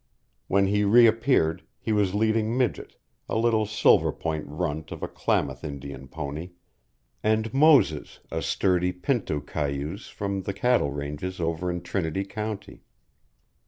[0.47, 2.95] When he reappeared, he was leading Midget,
[3.29, 6.53] a little silverpoint runt of a Klamath Indian pony,
[7.21, 12.81] and Moses, a sturdy pinto cayuse from the cattle ranges over in Trinity County.